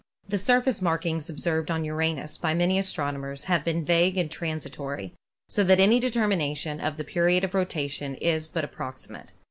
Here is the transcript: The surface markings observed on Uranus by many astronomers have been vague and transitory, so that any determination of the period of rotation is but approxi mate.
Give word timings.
The 0.27 0.39
surface 0.39 0.81
markings 0.81 1.29
observed 1.29 1.69
on 1.69 1.85
Uranus 1.85 2.35
by 2.35 2.55
many 2.55 2.79
astronomers 2.79 3.43
have 3.43 3.63
been 3.63 3.85
vague 3.85 4.17
and 4.17 4.31
transitory, 4.31 5.13
so 5.47 5.63
that 5.63 5.79
any 5.79 5.99
determination 5.99 6.79
of 6.81 6.97
the 6.97 7.03
period 7.03 7.43
of 7.43 7.53
rotation 7.53 8.15
is 8.15 8.47
but 8.47 8.65
approxi 8.65 9.11
mate. 9.11 9.31